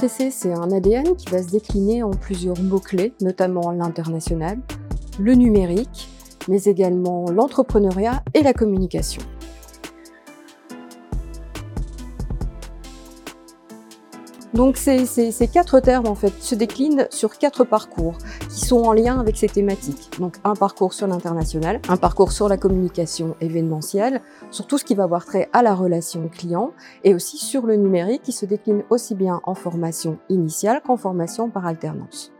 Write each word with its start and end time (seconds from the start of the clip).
HEC, 0.00 0.30
c'est 0.30 0.52
un 0.52 0.70
ADN 0.70 1.16
qui 1.16 1.28
va 1.28 1.42
se 1.42 1.48
décliner 1.48 2.04
en 2.04 2.10
plusieurs 2.10 2.60
mots-clés, 2.60 3.14
notamment 3.20 3.72
l'international, 3.72 4.60
le 5.18 5.34
numérique, 5.34 6.08
mais 6.46 6.62
également 6.64 7.24
l'entrepreneuriat 7.32 8.22
et 8.34 8.42
la 8.42 8.52
communication. 8.52 9.22
Donc 14.54 14.76
ces, 14.76 15.06
quatre 15.52 15.80
termes 15.80 16.06
en 16.06 16.14
fait 16.14 16.32
se 16.40 16.54
déclinent 16.54 17.06
sur 17.10 17.36
quatre 17.36 17.64
parcours 17.64 18.16
qui 18.48 18.60
sont 18.64 18.82
en 18.82 18.92
lien 18.92 19.20
avec 19.20 19.36
ces 19.36 19.48
thématiques. 19.48 20.10
Donc 20.18 20.36
un 20.44 20.54
parcours 20.54 20.94
sur 20.94 21.06
l'international, 21.06 21.80
un 21.88 21.96
parcours 21.96 22.32
sur 22.32 22.48
la 22.48 22.56
communication 22.56 23.36
événementielle, 23.40 24.22
sur 24.50 24.66
tout 24.66 24.78
ce 24.78 24.84
qui 24.84 24.94
va 24.94 25.04
avoir 25.04 25.24
trait 25.24 25.48
à 25.52 25.62
la 25.62 25.74
relation 25.74 26.28
client 26.28 26.72
et 27.04 27.14
aussi 27.14 27.36
sur 27.36 27.66
le 27.66 27.76
numérique 27.76 28.22
qui 28.22 28.32
se 28.32 28.46
décline 28.46 28.82
aussi 28.90 29.14
bien 29.14 29.40
en 29.44 29.54
formation 29.54 30.18
initiale 30.28 30.80
qu'en 30.84 30.96
formation 30.96 31.50
par 31.50 31.66
alternance. 31.66 32.32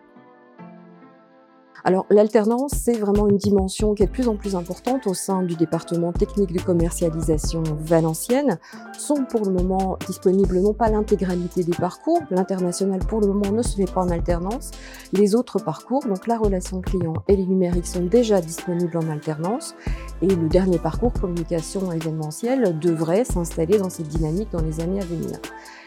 Alors 1.89 2.05
l'alternance, 2.11 2.73
c'est 2.75 2.99
vraiment 2.99 3.29
une 3.29 3.39
dimension 3.39 3.95
qui 3.95 4.03
est 4.03 4.07
de 4.09 4.13
plus 4.13 4.29
en 4.29 4.37
plus 4.37 4.55
importante 4.55 5.07
au 5.07 5.15
sein 5.15 5.43
du 5.43 5.55
département 5.55 6.13
technique 6.13 6.53
de 6.53 6.61
commercialisation 6.61 7.63
Valenciennes. 7.81 8.59
Sont 8.99 9.25
pour 9.25 9.47
le 9.47 9.53
moment 9.53 9.97
disponibles 10.07 10.61
non 10.61 10.75
pas 10.75 10.91
l'intégralité 10.91 11.65
des 11.65 11.73
parcours, 11.73 12.21
l'international 12.31 13.01
pour 13.07 13.23
le 13.23 13.29
moment 13.29 13.53
ne 13.53 13.63
se 13.63 13.75
fait 13.75 13.91
pas 13.91 14.03
en 14.03 14.11
alternance, 14.11 14.73
les 15.15 15.35
autres 15.35 15.61
parcours, 15.61 16.05
donc 16.07 16.27
la 16.27 16.37
relation 16.37 16.83
client 16.83 17.15
et 17.27 17.37
les 17.37 17.47
numériques 17.47 17.87
sont 17.87 18.05
déjà 18.05 18.43
disponibles 18.43 18.99
en 18.99 19.09
alternance 19.09 19.75
et 20.21 20.27
le 20.27 20.47
dernier 20.51 20.79
parcours 20.79 21.15
communication 21.15 21.91
événementielle 21.91 22.79
devrait 22.79 23.25
s'installer 23.25 23.79
dans 23.79 23.89
cette 23.89 24.09
dynamique 24.09 24.51
dans 24.53 24.61
les 24.61 24.81
années 24.81 25.01
à 25.01 25.07
venir. 25.07 25.39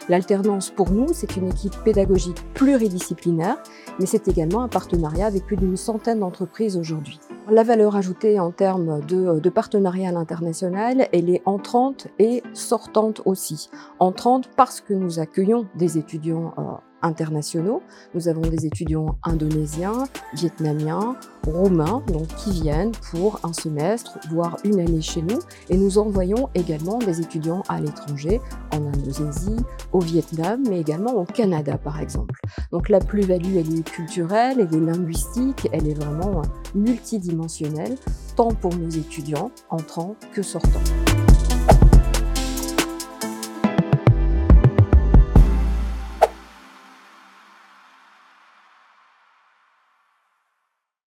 L'alternance 0.08 0.70
pour 0.70 0.90
nous, 0.90 1.06
c'est 1.12 1.36
une 1.36 1.48
équipe 1.48 1.76
pédagogique 1.84 2.42
pluridisciplinaire, 2.54 3.62
mais 4.00 4.06
c'est 4.06 4.26
également 4.26 4.62
un 4.62 4.68
partenariat 4.68 5.26
avec 5.26 5.46
plus 5.46 5.56
d'une 5.56 5.76
centaine 5.76 5.91
d'entreprises 6.18 6.76
aujourd'hui. 6.76 7.18
La 7.50 7.62
valeur 7.62 7.96
ajoutée 7.96 8.38
en 8.38 8.50
termes 8.50 9.00
de, 9.06 9.40
de 9.40 9.50
partenariat 9.50 10.08
à 10.08 10.12
l'international, 10.12 11.08
elle 11.12 11.30
est 11.30 11.42
entrante 11.44 12.08
et 12.18 12.42
sortante 12.52 13.22
aussi. 13.24 13.70
Entrante 13.98 14.48
parce 14.56 14.80
que 14.80 14.94
nous 14.94 15.18
accueillons 15.18 15.66
des 15.74 15.98
étudiants 15.98 16.54
euh, 16.58 16.62
internationaux. 17.02 17.82
Nous 18.14 18.28
avons 18.28 18.42
des 18.42 18.66
étudiants 18.66 19.16
indonésiens, 19.24 20.04
vietnamiens, 20.34 21.16
roumains, 21.46 22.02
donc 22.08 22.26
qui 22.36 22.52
viennent 22.52 22.92
pour 23.10 23.40
un 23.42 23.52
semestre, 23.52 24.18
voire 24.30 24.56
une 24.64 24.80
année 24.80 25.00
chez 25.00 25.22
nous. 25.22 25.38
Et 25.68 25.76
nous 25.76 25.98
envoyons 25.98 26.48
également 26.54 26.98
des 26.98 27.20
étudiants 27.20 27.62
à 27.68 27.80
l'étranger, 27.80 28.40
en 28.72 28.78
Indonésie, 28.78 29.56
au 29.92 30.00
Vietnam, 30.00 30.62
mais 30.68 30.80
également 30.80 31.14
au 31.14 31.24
Canada, 31.24 31.78
par 31.78 32.00
exemple. 32.00 32.40
Donc 32.70 32.88
la 32.88 33.00
plus-value, 33.00 33.56
elle 33.56 33.78
est 33.78 33.90
culturelle, 33.90 34.58
elle 34.60 34.74
est 34.74 34.80
linguistique, 34.80 35.68
elle 35.72 35.88
est 35.88 35.94
vraiment 35.94 36.42
multidimensionnelle, 36.74 37.96
tant 38.36 38.52
pour 38.52 38.74
nos 38.74 38.88
étudiants 38.88 39.50
entrants 39.70 40.16
que 40.32 40.42
sortants. 40.42 41.31